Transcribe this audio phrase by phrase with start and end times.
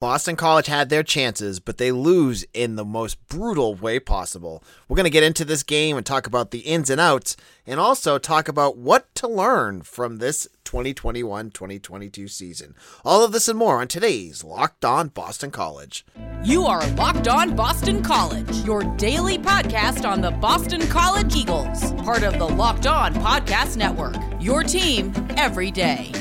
[0.00, 4.62] Boston College had their chances, but they lose in the most brutal way possible.
[4.86, 7.36] We're going to get into this game and talk about the ins and outs,
[7.66, 12.76] and also talk about what to learn from this 2021 2022 season.
[13.04, 16.06] All of this and more on today's Locked On Boston College.
[16.44, 22.22] You are Locked On Boston College, your daily podcast on the Boston College Eagles, part
[22.22, 24.14] of the Locked On Podcast Network.
[24.40, 26.12] Your team every day.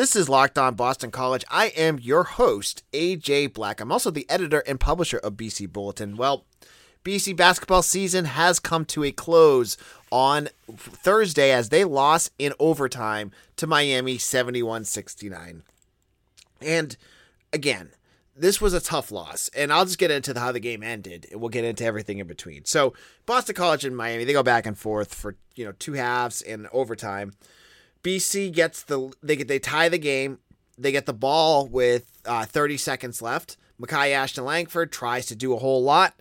[0.00, 1.44] This is Locked On Boston College.
[1.50, 3.82] I am your host, AJ Black.
[3.82, 6.16] I'm also the editor and publisher of BC Bulletin.
[6.16, 6.46] Well,
[7.04, 9.76] BC basketball season has come to a close
[10.10, 15.64] on Thursday as they lost in overtime to Miami 71 69.
[16.62, 16.96] And
[17.52, 17.90] again,
[18.34, 21.26] this was a tough loss, and I'll just get into the, how the game ended,
[21.34, 22.64] we'll get into everything in between.
[22.64, 22.94] So,
[23.26, 26.68] Boston College and Miami, they go back and forth for you know two halves and
[26.72, 27.34] overtime.
[28.02, 30.38] BC gets the they get they tie the game.
[30.78, 33.58] They get the ball with uh, 30 seconds left.
[33.80, 36.14] Makai Ashton Langford tries to do a whole lot.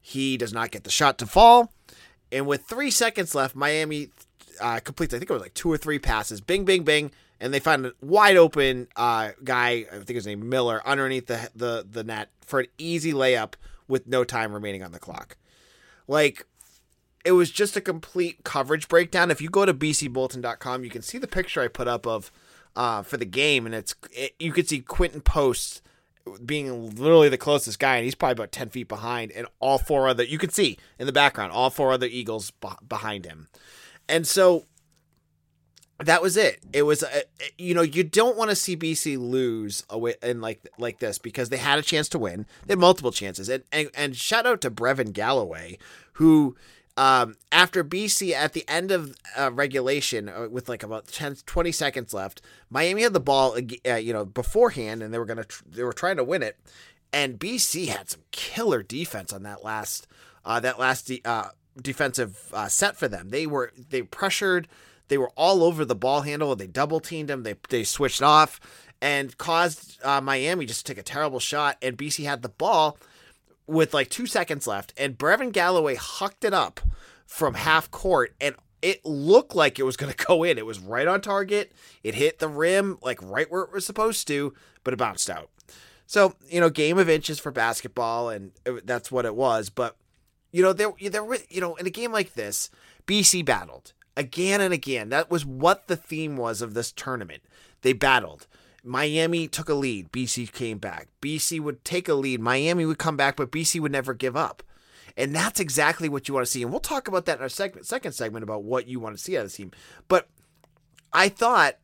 [0.00, 1.72] He does not get the shot to fall.
[2.30, 4.10] And with three seconds left, Miami
[4.60, 6.40] uh, completes, I think it was like two or three passes.
[6.40, 7.10] Bing, bing, bing.
[7.40, 11.50] And they find a wide open uh, guy, I think his name Miller, underneath the,
[11.54, 13.54] the, the net for an easy layup
[13.88, 15.36] with no time remaining on the clock.
[16.08, 16.46] Like,
[17.26, 19.32] it was just a complete coverage breakdown.
[19.32, 22.30] If you go to bcbulletin.com, you can see the picture I put up of
[22.76, 25.82] uh, for the game, and it's it, you can see Quinten Post
[26.44, 30.06] being literally the closest guy, and he's probably about ten feet behind, and all four
[30.08, 32.52] other you can see in the background all four other Eagles
[32.86, 33.48] behind him,
[34.08, 34.66] and so
[35.98, 36.60] that was it.
[36.72, 37.22] It was, uh,
[37.56, 41.48] you know, you don't want to see BC lose away in like like this because
[41.48, 42.46] they had a chance to win.
[42.66, 45.78] They had multiple chances, and and, and shout out to Brevin Galloway
[46.12, 46.56] who
[46.96, 51.72] um, after BC at the end of uh, regulation uh, with like about 10, 20
[51.72, 52.40] seconds left,
[52.70, 55.92] Miami had the ball, uh, you know, beforehand, and they were gonna tr- they were
[55.92, 56.58] trying to win it,
[57.12, 60.06] and BC had some killer defense on that last
[60.44, 63.28] uh, that last de- uh, defensive uh, set for them.
[63.28, 64.66] They were they pressured,
[65.08, 66.56] they were all over the ball handle.
[66.56, 67.42] They double teamed them.
[67.42, 68.58] They they switched off
[69.02, 72.96] and caused Miami just to take a terrible shot, and BC had the ball
[73.66, 76.80] with like two seconds left, and Brevin Galloway hucked it up
[77.26, 80.58] from half court, and it looked like it was going to go in.
[80.58, 81.72] It was right on target.
[82.02, 84.54] It hit the rim, like right where it was supposed to,
[84.84, 85.50] but it bounced out.
[86.06, 88.52] So, you know, game of inches for basketball, and
[88.84, 89.70] that's what it was.
[89.70, 89.96] But,
[90.52, 92.70] you know, there, there, you know, in a game like this,
[93.06, 95.08] BC battled again and again.
[95.08, 97.42] That was what the theme was of this tournament.
[97.82, 98.46] They battled.
[98.86, 100.12] Miami took a lead.
[100.12, 101.08] BC came back.
[101.20, 102.40] BC would take a lead.
[102.40, 104.62] Miami would come back, but BC would never give up.
[105.16, 106.62] And that's exactly what you want to see.
[106.62, 109.22] And we'll talk about that in our second second segment about what you want to
[109.22, 109.72] see out of the team.
[110.08, 110.28] But
[111.12, 111.78] I thought,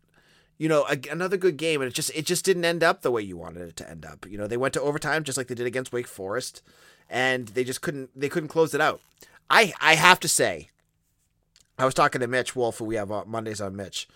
[0.58, 3.10] you know, a, another good game, and it just it just didn't end up the
[3.10, 4.26] way you wanted it to end up.
[4.28, 6.62] You know, they went to overtime just like they did against Wake Forest,
[7.08, 9.00] and they just couldn't they couldn't close it out.
[9.48, 10.68] I I have to say,
[11.78, 14.06] I was talking to Mitch Wolf, who we have on Mondays on Mitch.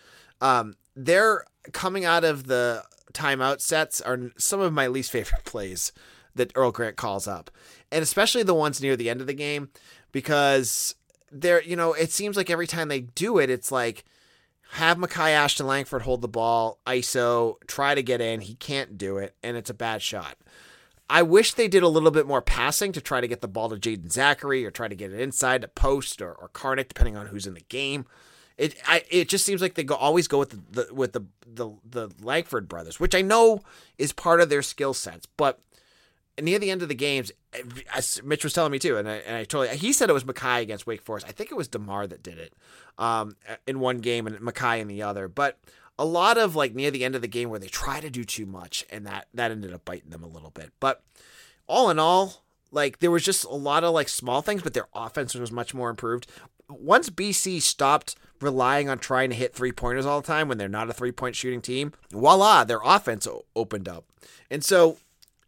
[0.41, 5.92] Um, they're coming out of the timeout sets are some of my least favorite plays
[6.34, 7.50] that Earl Grant calls up,
[7.92, 9.70] and especially the ones near the end of the game
[10.12, 10.94] because
[11.30, 14.04] they're you know it seems like every time they do it, it's like
[14.72, 19.18] have Makai Ashton Langford hold the ball, ISO, try to get in, he can't do
[19.18, 20.36] it, and it's a bad shot.
[21.08, 23.68] I wish they did a little bit more passing to try to get the ball
[23.68, 27.16] to Jaeden Zackery or try to get it inside to post or, or Karnik, depending
[27.16, 28.06] on who's in the game.
[28.58, 31.22] It I, it just seems like they go always go with the, the with the,
[31.46, 33.60] the the Langford brothers, which I know
[33.98, 35.60] is part of their skill sets, but
[36.40, 37.32] near the end of the games,
[38.24, 40.62] Mitch was telling me too, and I, and I totally he said it was Makai
[40.62, 41.26] against Wake Forest.
[41.28, 42.54] I think it was DeMarr that did it
[42.98, 43.36] um,
[43.66, 45.58] in one game and Makai in the other, but
[45.98, 48.24] a lot of like near the end of the game where they try to do
[48.24, 50.72] too much, and that that ended up biting them a little bit.
[50.80, 51.02] But
[51.66, 54.88] all in all, like there was just a lot of like small things, but their
[54.94, 56.26] offense was much more improved.
[56.68, 60.68] Once BC stopped relying on trying to hit three pointers all the time when they're
[60.68, 64.04] not a three point shooting team, voila, their offense opened up.
[64.51, 64.98] And so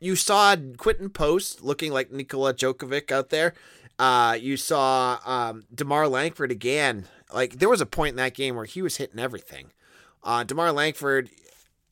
[0.01, 3.55] you saw Quinten Post looking like Nikola Jokic out there.
[3.99, 7.07] Uh, you saw um, DeMarr Langford again.
[7.33, 9.73] Like there was a point in that game where he was hitting everything.
[10.23, 11.31] Uh, DeMarr Langford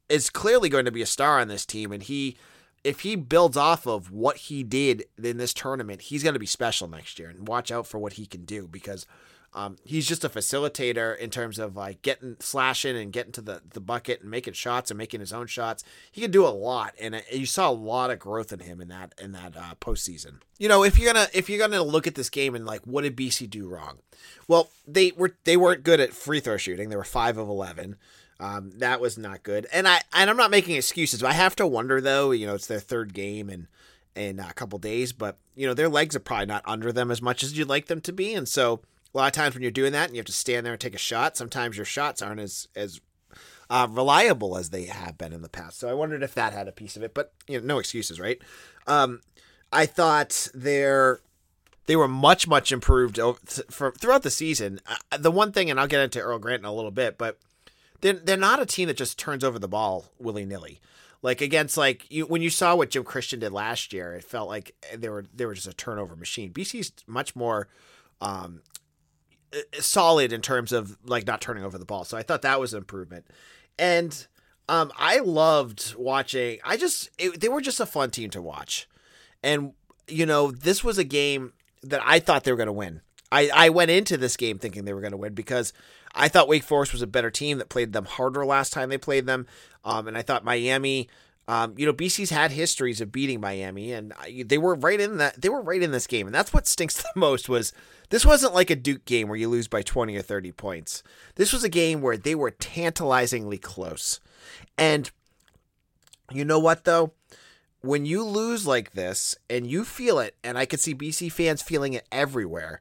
[0.08, 2.36] is clearly going to be a star on this team, and he,
[2.86, 6.46] if he builds off of what he did in this tournament, he's going to be
[6.46, 7.28] special next year.
[7.28, 9.06] And watch out for what he can do because
[9.54, 13.62] Um, he's just a facilitator in terms of like getting slashing and getting to the,
[13.72, 15.82] the bucket and making shots and making his own shots.
[16.12, 18.82] He can do a lot, and uh, you saw a lot of growth in him
[18.82, 20.40] in that in that uh, postseason.
[20.58, 23.02] You know, if you're gonna if you're gonna look at this game and like, what
[23.02, 23.98] did BC do wrong?
[24.46, 26.90] Well, they were they weren't good at free throw shooting.
[26.90, 27.96] They were five of eleven.
[28.38, 29.66] Um, that was not good.
[29.72, 31.22] And I and I'm not making excuses.
[31.22, 32.32] I have to wonder though.
[32.32, 33.66] You know, it's their third game and
[34.14, 37.20] in a couple days, but you know their legs are probably not under them as
[37.20, 38.80] much as you'd like them to be, and so
[39.14, 40.80] a lot of times when you're doing that and you have to stand there and
[40.80, 43.00] take a shot, sometimes your shots aren't as as
[43.68, 45.78] uh, reliable as they have been in the past.
[45.78, 48.18] So I wondered if that had a piece of it, but you know, no excuses,
[48.20, 48.40] right?
[48.86, 49.20] Um,
[49.72, 51.20] I thought they're
[51.86, 53.18] they were much much improved
[53.70, 54.80] for, throughout the season.
[54.86, 57.38] Uh, the one thing, and I'll get into Earl Grant in a little bit, but
[58.06, 60.80] they're they're not a team that just turns over the ball willy nilly.
[61.22, 64.48] Like against like you when you saw what Jim Christian did last year, it felt
[64.48, 66.52] like they were they were just a turnover machine.
[66.52, 67.68] BC's much more
[68.20, 68.62] um,
[69.72, 72.04] solid in terms of like not turning over the ball.
[72.04, 73.26] So I thought that was an improvement.
[73.78, 74.26] And
[74.68, 76.58] um, I loved watching.
[76.64, 78.88] I just it, they were just a fun team to watch,
[79.42, 79.72] and
[80.06, 83.00] you know this was a game that I thought they were going to win.
[83.32, 85.72] I, I went into this game thinking they were going to win because
[86.16, 88.98] I thought Wake Forest was a better team that played them harder last time they
[88.98, 89.46] played them.
[89.84, 91.08] Um, and I thought Miami,
[91.48, 94.12] um, you know, BC's had histories of beating Miami, and
[94.44, 95.40] they were right in that.
[95.40, 97.48] They were right in this game, and that's what stinks the most.
[97.48, 97.72] Was
[98.10, 101.04] this wasn't like a Duke game where you lose by twenty or thirty points.
[101.36, 104.18] This was a game where they were tantalizingly close,
[104.76, 105.10] and
[106.32, 107.12] you know what though.
[107.82, 111.62] When you lose like this and you feel it, and I could see BC fans
[111.62, 112.80] feeling it everywhere,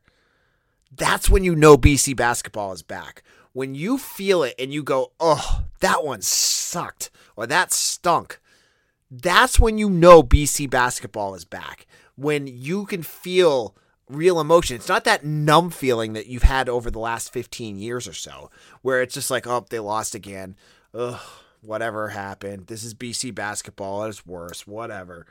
[0.96, 3.24] that's when you know BC basketball is back.
[3.54, 8.40] When you feel it and you go, oh, that one sucked or that stunk,
[9.10, 11.88] that's when you know BC basketball is back.
[12.16, 13.76] When you can feel
[14.10, 14.76] real emotion.
[14.76, 18.52] It's not that numb feeling that you've had over the last 15 years or so,
[18.82, 20.56] where it's just like, oh, they lost again.
[20.94, 21.20] Ugh,
[21.62, 22.68] whatever happened.
[22.68, 24.04] This is BC basketball.
[24.04, 24.68] It's worse.
[24.68, 25.26] Whatever.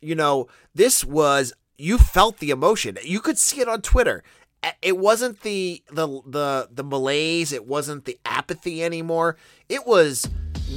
[0.00, 2.98] You know, this was you felt the emotion.
[3.02, 4.22] You could see it on Twitter
[4.82, 9.36] it wasn't the the the the malaise it wasn't the apathy anymore.
[9.68, 10.28] It was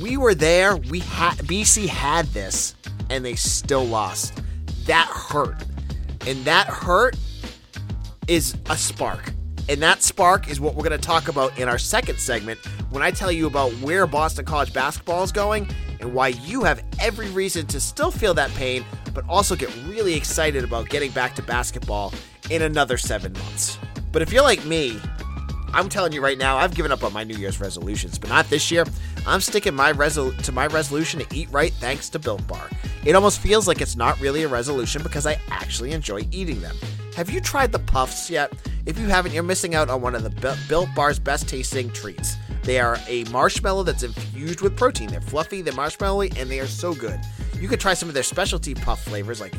[0.02, 2.76] we were there we had bc had this
[3.10, 4.42] and they still lost.
[4.86, 5.64] That hurt.
[6.26, 7.16] And that hurt
[8.28, 9.34] is a spark.
[9.70, 12.60] And that spark is what we're going to talk about in our second segment
[12.90, 15.68] when i tell you about where boston college basketball is going
[16.00, 20.14] and why you have every reason to still feel that pain but also get really
[20.14, 22.14] excited about getting back to basketball
[22.50, 23.78] in another seven months.
[24.12, 25.00] But if you're like me,
[25.74, 28.48] I'm telling you right now, I've given up on my New Year's resolutions, but not
[28.50, 28.86] this year.
[29.26, 32.70] I'm sticking my resol- to my resolution to eat right thanks to Built Bar.
[33.06, 36.76] It almost feels like it's not really a resolution because I actually enjoy eating them.
[37.16, 38.54] Have you tried the puffs yet?
[38.86, 42.36] If you haven't, you're missing out on one of the Built Bar's best tasting treats.
[42.64, 45.10] They are a marshmallow that's infused with protein.
[45.10, 47.20] They're fluffy, they're marshmallowy, and they are so good.
[47.60, 49.54] You could try some of their specialty puff flavors like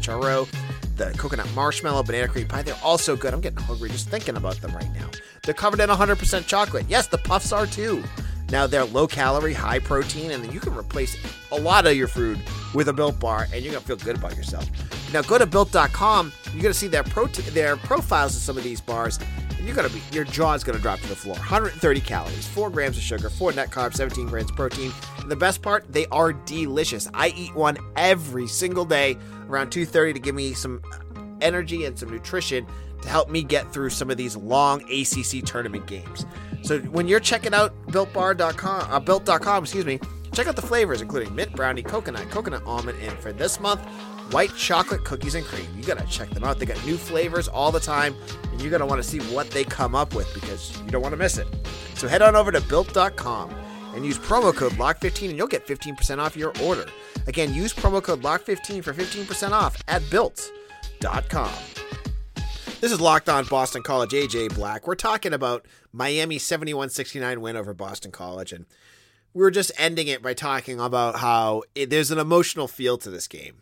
[0.00, 0.48] churro,
[0.96, 2.62] the coconut marshmallow, banana cream pie.
[2.62, 3.34] They're also good.
[3.34, 5.10] I'm getting hungry just thinking about them right now.
[5.44, 6.86] They're covered in 100% chocolate.
[6.88, 8.02] Yes, the puffs are too.
[8.50, 11.16] Now they're low calorie, high protein, and you can replace
[11.50, 12.40] a lot of your food
[12.74, 14.68] with a Built Bar, and you're gonna feel good about yourself.
[15.12, 16.32] Now go to built.com.
[16.52, 19.18] You're gonna see their pro their profiles of some of these bars,
[19.64, 21.36] you're gonna be your jaw's gonna drop to the floor.
[21.36, 24.92] 130 calories, four grams of sugar, four net carbs, 17 grams protein.
[25.18, 27.08] And the best part, they are delicious.
[27.14, 29.16] I eat one every single day
[29.48, 30.82] around 2:30 to give me some
[31.40, 32.66] energy and some nutrition
[33.02, 36.26] to help me get through some of these long ACC tournament games.
[36.62, 40.00] So when you're checking out builtbar.com, uh, built.com, excuse me,
[40.32, 43.80] check out the flavors including mint brownie, coconut, coconut almond, and for this month,
[44.30, 45.66] white chocolate cookies and cream.
[45.76, 46.58] You gotta check them out.
[46.58, 48.14] They got new flavors all the time,
[48.50, 51.12] and you're gonna want to see what they come up with because you don't want
[51.12, 51.46] to miss it.
[51.94, 53.54] So head on over to built.com
[53.94, 56.86] and use promo code LOCK15 and you'll get 15% off your order.
[57.26, 61.52] Again, use promo code LOCK15 for 15% off at built.com.
[62.78, 64.10] This is Locked On Boston College.
[64.10, 64.86] AJ Black.
[64.86, 68.52] We're talking about Miami 71 69 win over Boston College.
[68.52, 68.66] And
[69.32, 73.08] we are just ending it by talking about how it, there's an emotional feel to
[73.08, 73.54] this game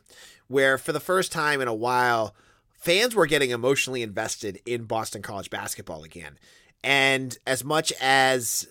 [0.49, 2.35] where, for the first time in a while,
[2.73, 6.39] fans were getting emotionally invested in Boston College basketball again.
[6.83, 8.69] And as much as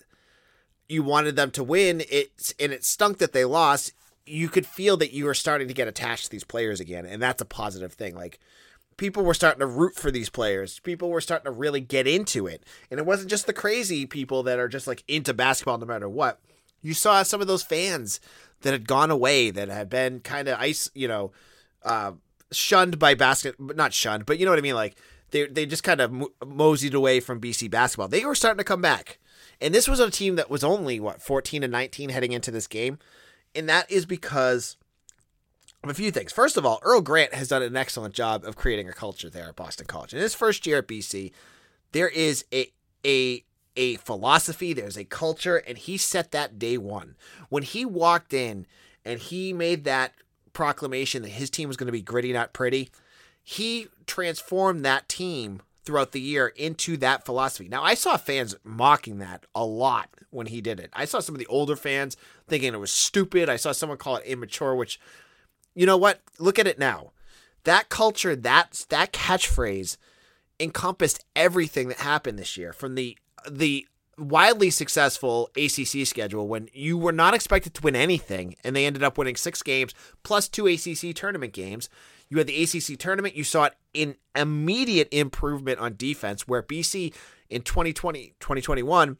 [0.88, 3.92] you wanted them to win, it and it stunk that they lost.
[4.26, 7.20] You could feel that you were starting to get attached to these players again, and
[7.20, 8.14] that's a positive thing.
[8.14, 8.38] Like
[8.96, 10.78] people were starting to root for these players.
[10.80, 12.64] People were starting to really get into it.
[12.90, 16.08] And it wasn't just the crazy people that are just like into basketball no matter
[16.08, 16.40] what.
[16.82, 18.20] You saw some of those fans
[18.60, 21.32] that had gone away that had been kind of ice, you know,
[21.84, 22.12] uh,
[22.52, 24.74] shunned by basket, not shunned, but you know what I mean?
[24.74, 24.96] Like
[25.30, 28.08] they they just kind of mo- moseyed away from BC basketball.
[28.08, 29.18] They were starting to come back,
[29.60, 32.66] and this was a team that was only what 14 and 19 heading into this
[32.66, 32.98] game,
[33.54, 34.76] and that is because
[35.82, 36.32] of a few things.
[36.32, 39.48] First of all, Earl Grant has done an excellent job of creating a culture there
[39.48, 40.14] at Boston College.
[40.14, 41.32] In his first year at BC,
[41.92, 42.72] there is a
[43.04, 43.44] a
[43.76, 47.16] a philosophy, there's a culture, and he set that day one.
[47.48, 48.66] When he walked in
[49.04, 50.14] and he made that
[50.54, 52.90] proclamation that his team was going to be gritty, not pretty,
[53.42, 57.68] he transformed that team throughout the year into that philosophy.
[57.68, 60.90] Now, I saw fans mocking that a lot when he did it.
[60.94, 62.16] I saw some of the older fans
[62.48, 63.50] thinking it was stupid.
[63.50, 64.98] I saw someone call it immature, which,
[65.74, 66.22] you know what?
[66.38, 67.12] Look at it now.
[67.64, 69.96] That culture, that that catchphrase
[70.60, 73.18] encompassed everything that happened this year from the
[73.50, 73.86] the
[74.18, 79.02] wildly successful ACC schedule when you were not expected to win anything and they ended
[79.02, 81.88] up winning 6 games plus two ACC tournament games.
[82.28, 87.14] You had the ACC tournament, you saw an immediate improvement on defense where BC
[87.50, 89.18] in 2020 2021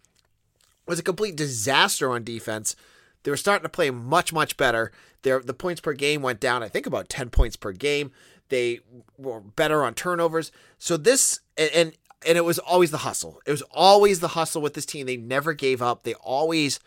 [0.86, 2.76] was a complete disaster on defense.
[3.22, 4.92] They were starting to play much much better.
[5.22, 8.10] Their the points per game went down I think about 10 points per game.
[8.48, 8.80] They
[9.16, 10.52] were better on turnovers.
[10.78, 11.92] So this and, and
[12.26, 13.40] and it was always the hustle.
[13.46, 15.06] It was always the hustle with this team.
[15.06, 16.02] They never gave up.
[16.02, 16.80] They always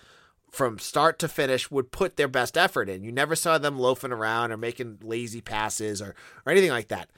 [0.51, 3.03] from start to finish would put their best effort in.
[3.03, 6.15] You never saw them loafing around or making lazy passes or,
[6.45, 7.09] or anything like that.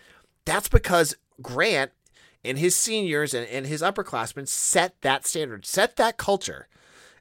[0.46, 1.92] That's because Grant
[2.44, 6.68] and his seniors and, and his upperclassmen set that standard, set that culture.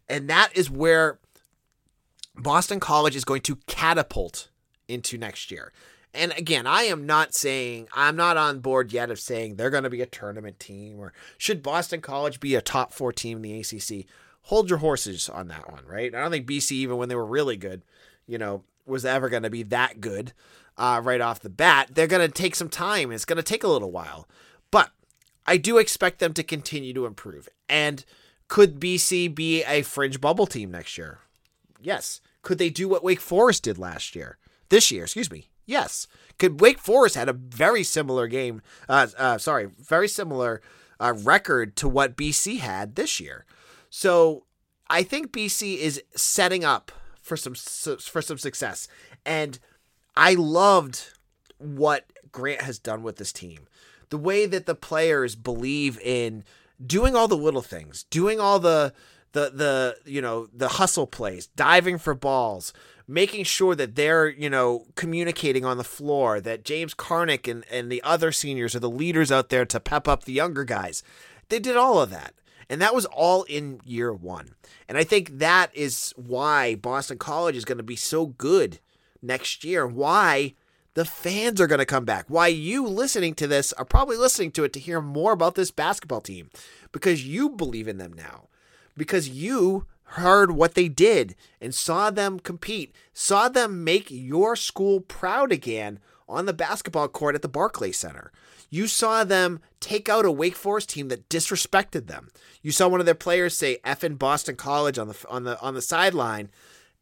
[0.09, 1.19] And that is where
[2.35, 4.49] Boston College is going to catapult
[4.87, 5.73] into next year.
[6.19, 9.85] And again, I am not saying I'm not on board yet of saying they're going
[9.85, 13.43] to be a tournament team or should Boston College be a top four team in
[13.43, 14.07] the ACC.
[14.43, 16.13] Hold your horses on that one, right?
[16.15, 17.83] I don't think BC, even when they were really good,
[18.27, 20.33] you know, was ever going to be that good
[20.77, 21.91] uh, right off the bat.
[21.93, 23.13] They're going to take some time.
[23.13, 24.27] It's going to take a little while,
[24.71, 24.91] but
[25.47, 27.49] I do expect them to continue to improve.
[27.69, 28.05] And
[28.49, 31.21] could BC be a fringe bubble team next year?
[31.81, 32.21] Yes.
[32.43, 34.39] Could they do what Wake Forest did last year?
[34.71, 35.49] This year, excuse me.
[35.69, 36.09] Yes.
[36.39, 38.63] Could Wake Forest had a very similar game?
[38.89, 40.63] Uh, uh, sorry, very similar
[40.99, 43.45] uh, record to what BC had this year.
[43.91, 44.47] So
[44.89, 48.89] I think BC is setting up for some for some success,
[49.27, 49.59] and
[50.17, 51.13] I loved
[51.59, 53.69] what Grant has done with this team.
[54.09, 56.45] The way that the players believe in
[56.85, 58.95] doing all the little things, doing all the
[59.33, 62.73] the the you know the hustle plays, diving for balls,
[63.09, 67.91] making sure that they're, you know, communicating on the floor, that James Karnik and, and
[67.91, 71.03] the other seniors are the leaders out there to pep up the younger guys.
[71.49, 72.35] They did all of that.
[72.69, 74.51] And that was all in year one.
[74.89, 78.79] And I think that is why Boston College is going to be so good
[79.23, 79.87] next year.
[79.87, 80.55] Why
[80.93, 82.27] the fans are going to come back.
[82.29, 85.71] Why you listening to this are probably listening to it to hear more about this
[85.71, 86.51] basketball team
[86.93, 88.49] because you believe in them now.
[88.97, 95.01] Because you heard what they did and saw them compete, saw them make your school
[95.01, 95.99] proud again
[96.29, 98.33] on the basketball court at the Barclay Center.
[98.71, 102.31] You saw them take out a Wake Forest team that disrespected them.
[102.63, 105.61] You saw one of their players say "F in Boston College" on the on the
[105.61, 106.51] on the sideline,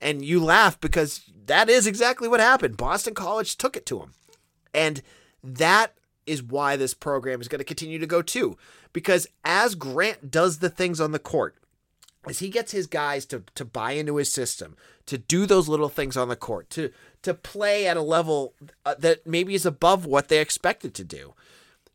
[0.00, 2.76] and you laugh because that is exactly what happened.
[2.76, 4.12] Boston College took it to them,
[4.72, 5.02] and
[5.42, 5.94] that
[6.25, 8.56] is why this program is going to continue to go too.
[8.92, 11.56] Because as Grant does the things on the court,
[12.26, 15.88] as he gets his guys to to buy into his system, to do those little
[15.88, 16.90] things on the court, to
[17.23, 18.54] to play at a level
[18.85, 21.35] uh, that maybe is above what they expected to do.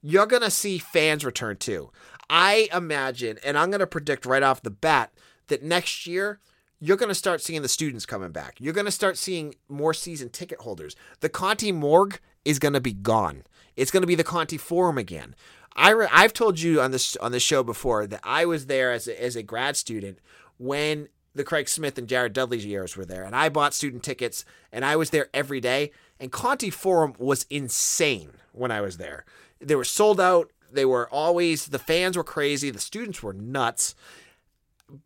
[0.01, 1.91] You're going to see fans return too.
[2.29, 5.11] I imagine and I'm going to predict right off the bat
[5.47, 6.39] that next year
[6.79, 8.55] you're going to start seeing the students coming back.
[8.59, 10.95] You're going to start seeing more season ticket holders.
[11.19, 13.43] The Conte Morgue is going to be gone.
[13.75, 15.35] It's going to be the Conte Forum again.
[15.75, 18.91] I re- I've told you on this on the show before that I was there
[18.91, 20.19] as a, as a grad student
[20.57, 24.43] when the Craig Smith and Jared Dudley years were there, and I bought student tickets,
[24.71, 25.91] and I was there every day.
[26.19, 29.25] And Conte Forum was insane when I was there.
[29.59, 30.51] They were sold out.
[30.71, 32.69] They were always the fans were crazy.
[32.69, 33.95] The students were nuts.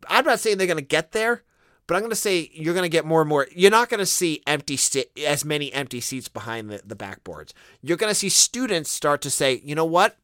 [0.09, 1.43] I'm not saying they're going to get there,
[1.87, 3.47] but I'm going to say you're going to get more and more.
[3.55, 4.77] You're not going to see empty
[5.25, 7.53] as many empty seats behind the, the backboards.
[7.81, 10.17] You're going to see students start to say, you know what?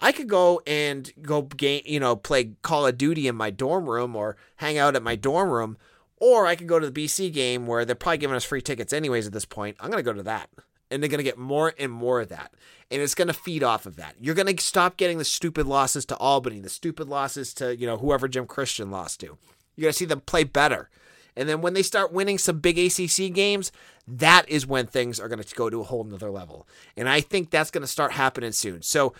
[0.00, 3.88] I could go and go game, you know, play Call of Duty in my dorm
[3.88, 5.76] room or hang out at my dorm room,
[6.18, 8.92] or I could go to the BC game where they're probably giving us free tickets
[8.92, 9.76] anyways at this point.
[9.80, 10.50] I'm going to go to that.
[10.90, 12.54] And they're going to get more and more of that.
[12.90, 14.14] And it's going to feed off of that.
[14.18, 17.86] You're going to stop getting the stupid losses to Albany, the stupid losses to, you
[17.86, 19.36] know, whoever Jim Christian lost to.
[19.76, 20.88] You're going to see them play better.
[21.36, 23.70] And then when they start winning some big ACC games,
[24.08, 26.66] that is when things are going to go to a whole nother level.
[26.96, 28.80] And I think that's going to start happening soon.
[28.80, 29.12] So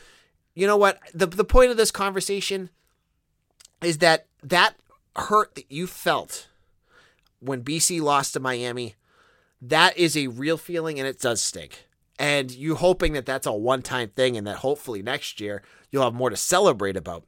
[0.58, 0.98] you know what?
[1.14, 2.70] The the point of this conversation
[3.80, 4.74] is that that
[5.14, 6.48] hurt that you felt
[7.38, 8.96] when BC lost to Miami,
[9.62, 11.86] that is a real feeling and it does stink.
[12.18, 15.62] And you hoping that that's a one-time thing and that hopefully next year
[15.92, 17.22] you'll have more to celebrate about.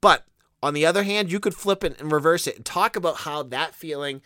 [0.00, 0.24] But
[0.62, 3.42] on the other hand, you could flip it and reverse it and talk about how
[3.42, 4.22] that feeling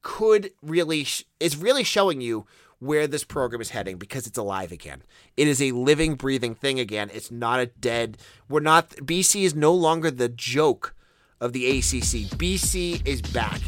[0.00, 1.06] could really
[1.38, 2.46] is really showing you
[2.78, 5.02] where this program is heading because it's alive again.
[5.36, 7.10] It is a living, breathing thing again.
[7.12, 8.18] It's not a dead.
[8.48, 8.90] We're not.
[8.90, 10.94] BC is no longer the joke
[11.40, 12.30] of the ACC.
[12.38, 13.60] BC is back,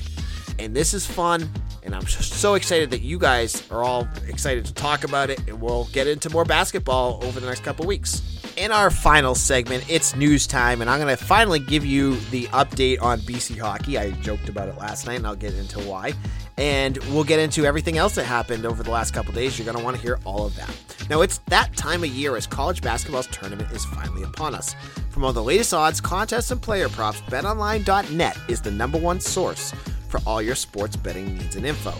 [0.58, 1.48] and this is fun.
[1.82, 5.60] And I'm so excited that you guys are all excited to talk about it, and
[5.60, 8.22] we'll get into more basketball over the next couple weeks.
[8.56, 12.46] In our final segment, it's news time, and I'm going to finally give you the
[12.46, 13.98] update on BC hockey.
[13.98, 16.12] I joked about it last night, and I'll get into why.
[16.58, 19.58] And we'll get into everything else that happened over the last couple days.
[19.58, 20.74] You're going to want to hear all of that.
[21.10, 24.74] Now, it's that time of year as college basketball's tournament is finally upon us.
[25.10, 29.74] From all the latest odds, contests, and player props, betonline.net is the number one source
[30.08, 31.92] for all your sports betting needs and info.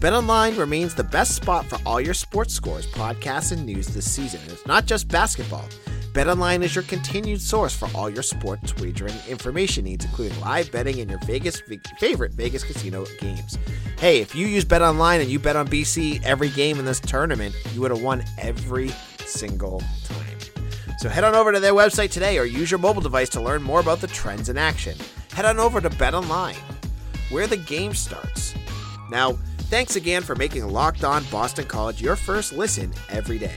[0.00, 4.40] BetOnline remains the best spot for all your sports scores, podcasts, and news this season.
[4.48, 5.64] It's not just basketball.
[6.14, 11.00] BetOnline is your continued source for all your sports wagering information needs, including live betting
[11.00, 11.60] and your Vegas
[11.98, 13.58] favorite Vegas casino games.
[13.98, 17.52] Hey, if you use BetOnline and you bet on BC every game in this tournament,
[17.72, 18.90] you would have won every
[19.26, 20.38] single time.
[20.98, 23.64] So head on over to their website today or use your mobile device to learn
[23.64, 24.96] more about the trends in action.
[25.32, 26.62] Head on over to BetOnline,
[27.30, 28.54] where the game starts.
[29.10, 33.56] Now, thanks again for making Locked On Boston College your first listen every day.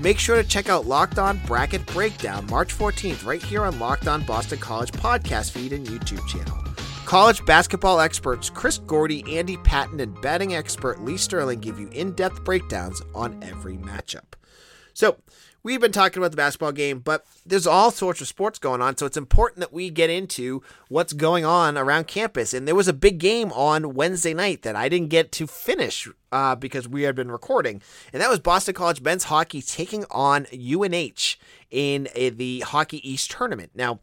[0.00, 4.08] Make sure to check out Locked On Bracket Breakdown March 14th right here on Locked
[4.08, 6.56] On Boston College podcast feed and YouTube channel.
[7.04, 12.12] College basketball experts Chris Gordy, Andy Patton, and betting expert Lee Sterling give you in
[12.12, 14.32] depth breakdowns on every matchup.
[14.94, 15.18] So,
[15.62, 18.96] we've been talking about the basketball game, but there's all sorts of sports going on,
[18.96, 22.54] so it's important that we get into what's going on around campus.
[22.54, 26.08] And there was a big game on Wednesday night that I didn't get to finish
[26.32, 30.46] uh, because we had been recording, and that was Boston College men's hockey taking on
[30.52, 31.36] UNH
[31.70, 33.72] in a, the Hockey East tournament.
[33.74, 34.00] Now,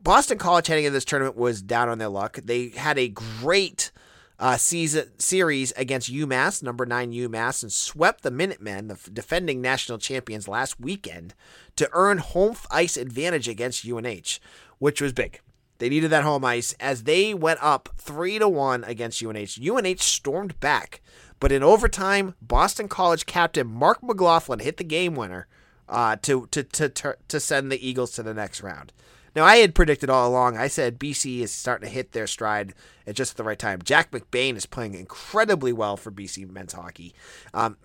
[0.00, 2.38] Boston College heading into this tournament was down on their luck.
[2.42, 3.90] They had a great
[4.38, 9.98] uh, season series against UMass, number nine UMass, and swept the Minutemen, the defending national
[9.98, 11.34] champions, last weekend
[11.76, 14.38] to earn home ice advantage against UNH,
[14.78, 15.40] which was big.
[15.78, 19.58] They needed that home ice as they went up three to one against UNH.
[19.60, 21.00] UNH stormed back,
[21.40, 25.46] but in overtime, Boston College captain Mark McLaughlin hit the game winner
[25.88, 28.92] uh, to, to to to send the Eagles to the next round.
[29.34, 30.56] Now, I had predicted all along.
[30.56, 32.74] I said BC is starting to hit their stride
[33.06, 33.82] at just the right time.
[33.82, 37.14] Jack McBain is playing incredibly well for BC men's hockey.
[37.54, 37.76] Um,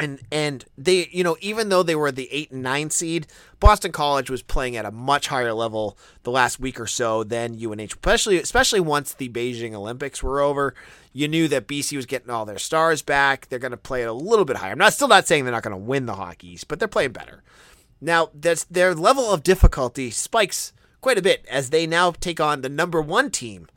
[0.00, 3.26] and and they you know even though they were the 8 and 9 seed
[3.60, 7.62] Boston College was playing at a much higher level the last week or so than
[7.62, 10.74] UNH especially especially once the Beijing Olympics were over
[11.12, 14.08] you knew that BC was getting all their stars back they're going to play it
[14.08, 16.14] a little bit higher I'm not still not saying they're not going to win the
[16.14, 17.42] Hockeys but they're playing better
[18.00, 22.62] now, that's, their level of difficulty spikes quite a bit as they now take on
[22.62, 23.68] the number one team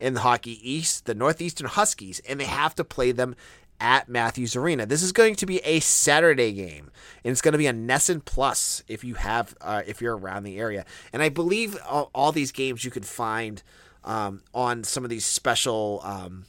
[0.00, 3.34] in the Hockey East, the Northeastern Huskies, and they have to play them
[3.80, 4.86] at Matthews Arena.
[4.86, 6.90] This is going to be a Saturday game,
[7.24, 10.44] and it's going to be on NESN Plus if you have uh, if you're around
[10.44, 10.84] the area.
[11.12, 13.62] And I believe all, all these games you could find
[14.04, 16.46] um, on some of these special um,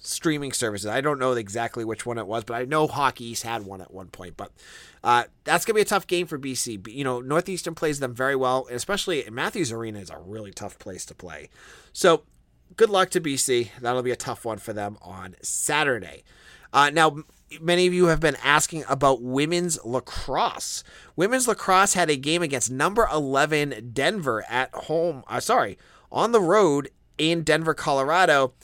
[0.00, 0.86] streaming services.
[0.86, 3.92] I don't know exactly which one it was, but I know Hockey's had one at
[3.92, 4.36] one point.
[4.36, 4.52] But
[5.04, 6.88] uh, that's gonna be a tough game for BC.
[6.88, 11.04] You know, Northeastern plays them very well, especially Matthews Arena is a really tough place
[11.06, 11.48] to play.
[11.92, 12.22] So
[12.76, 13.70] good luck to BC.
[13.80, 16.24] That'll be a tough one for them on Saturday.
[16.72, 17.24] Uh, now,
[17.60, 20.82] many of you have been asking about women's lacrosse.
[21.16, 25.22] Women's lacrosse had a game against number 11 Denver at home.
[25.26, 25.76] Uh, sorry,
[26.10, 28.54] on the road in Denver, Colorado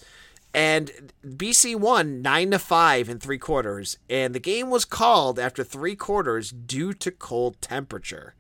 [0.55, 5.63] and BC won nine to five in three quarters, and the game was called after
[5.63, 8.35] three quarters due to cold temperature.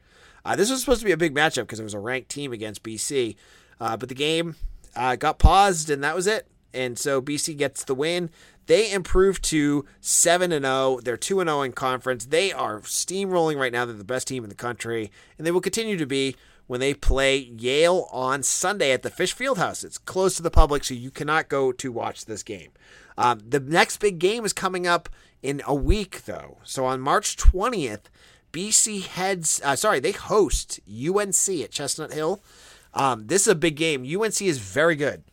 [0.45, 2.53] Uh, this was supposed to be a big matchup because it was a ranked team
[2.53, 3.37] against BC,
[3.81, 4.57] uh, but the game
[4.97, 6.47] uh, got paused, and that was it.
[6.73, 8.31] And so BC gets the win.
[8.67, 10.75] They improved to seven and zero.
[10.75, 11.01] Oh.
[11.01, 12.27] They're two and zero oh in conference.
[12.27, 13.85] They are steamrolling right now.
[13.85, 16.37] They're the best team in the country, and they will continue to be
[16.69, 19.83] when they play Yale on Sunday at the Fish Fieldhouse.
[19.83, 22.71] It's closed to the public, so you cannot go to watch this game.
[23.17, 25.09] Um, the next big game is coming up
[25.43, 26.59] in a week, though.
[26.63, 28.03] So on March 20th,
[28.53, 32.41] BC heads, uh, sorry, they host UNC at Chestnut Hill.
[32.95, 34.03] Um, this is a big game.
[34.03, 35.25] UNC is very good.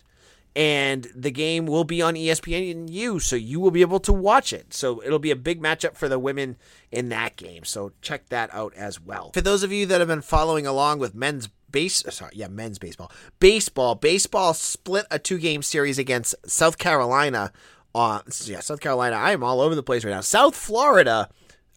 [0.55, 4.53] And the game will be on ESPN ESPNU, so you will be able to watch
[4.53, 4.73] it.
[4.73, 6.55] So it'll be a big matchup for the women
[6.91, 7.65] in that game.
[7.65, 9.31] So check that out as well.
[9.33, 12.79] For those of you that have been following along with men's base, sorry, yeah, men's
[12.79, 17.51] baseball, baseball, baseball split a two-game series against South Carolina.
[17.93, 19.15] On yeah, South Carolina.
[19.15, 20.19] I am all over the place right now.
[20.19, 21.29] South Florida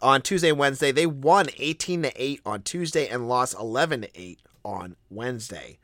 [0.02, 0.90] on Tuesday and Wednesday.
[0.90, 5.78] They won 18 to 8 on Tuesday and lost 11 to 8 on Wednesday.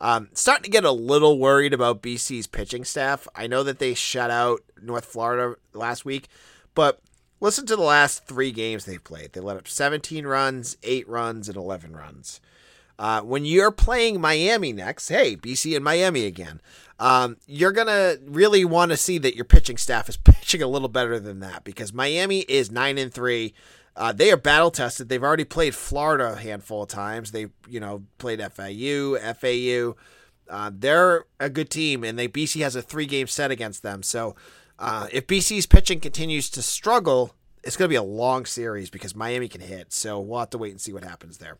[0.00, 3.28] Um, starting to get a little worried about BC's pitching staff.
[3.34, 6.28] I know that they shut out North Florida last week,
[6.74, 7.00] but
[7.40, 9.32] listen to the last three games they've played.
[9.32, 12.40] They let up 17 runs, 8 runs, and 11 runs.
[12.98, 16.60] Uh, when you're playing Miami next, hey, BC and Miami again,
[16.98, 20.66] um, you're going to really want to see that your pitching staff is pitching a
[20.66, 23.54] little better than that because Miami is 9 and 3.
[23.96, 25.08] Uh, they are battle tested.
[25.08, 27.32] They've already played Florida a handful of times.
[27.32, 29.96] They, you know, played FAU, FAU.
[30.48, 34.02] Uh, they're a good team, and they BC has a three game set against them.
[34.02, 34.36] So
[34.78, 39.14] uh, if BC's pitching continues to struggle, it's going to be a long series because
[39.14, 39.92] Miami can hit.
[39.92, 41.58] So we'll have to wait and see what happens there.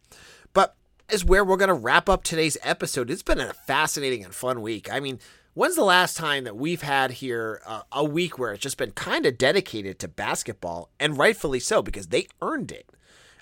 [0.52, 0.76] But
[1.10, 3.10] is where we're going to wrap up today's episode.
[3.10, 4.92] It's been a fascinating and fun week.
[4.92, 5.18] I mean,
[5.52, 8.92] When's the last time that we've had here uh, a week where it's just been
[8.92, 12.88] kind of dedicated to basketball, and rightfully so because they earned it?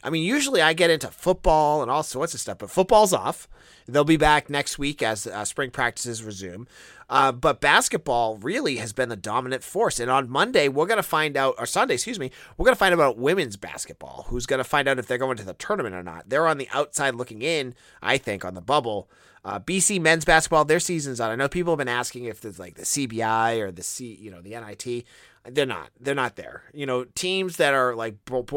[0.03, 3.47] I mean, usually I get into football and all sorts of stuff, but football's off.
[3.87, 6.67] They'll be back next week as uh, spring practices resume.
[7.11, 10.01] Uh, but basketball really has been the dominant force.
[10.01, 12.79] And on Monday, we're going to find out, or Sunday, excuse me, we're going to
[12.79, 15.55] find out about women's basketball, who's going to find out if they're going to the
[15.55, 16.31] tournament or not.
[16.31, 19.11] They're on the outside looking in, I think, on the bubble.
[19.45, 21.31] Uh, BC men's basketball, their season's on.
[21.31, 24.31] I know people have been asking if there's like the CBI or the C, you
[24.31, 25.05] know, the NIT.
[25.45, 25.91] They're not.
[25.99, 26.65] They're not there.
[26.75, 28.17] You know, teams that are like,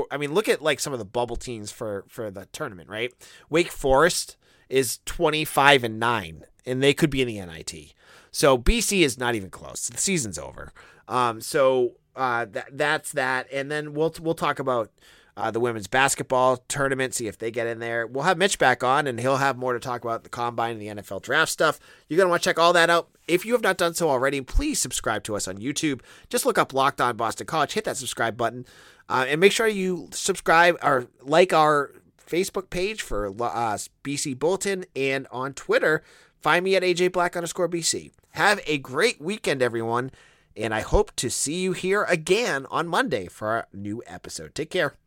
[0.09, 3.13] I mean, look at like some of the bubble teams for for the tournament, right?
[3.49, 4.37] Wake Forest
[4.69, 7.93] is 25 and 9 and they could be in the NIT.
[8.31, 9.89] So BC is not even close.
[9.89, 10.71] The season's over.
[11.07, 14.91] Um, so uh, that that's that, and then we'll we'll talk about
[15.37, 18.05] uh, the women's basketball tournament, see if they get in there.
[18.05, 20.81] We'll have Mitch back on, and he'll have more to talk about the combine and
[20.81, 21.79] the NFL draft stuff.
[22.07, 23.09] You're going to want to check all that out.
[23.27, 26.01] If you have not done so already, please subscribe to us on YouTube.
[26.29, 28.65] Just look up Locked On Boston College, hit that subscribe button,
[29.07, 31.91] uh, and make sure you subscribe or like our
[32.25, 36.03] Facebook page for uh, BC Bulletin and on Twitter.
[36.41, 38.11] Find me at AJ Black underscore BC.
[38.31, 40.11] Have a great weekend, everyone,
[40.55, 44.55] and I hope to see you here again on Monday for our new episode.
[44.55, 45.00] Take care.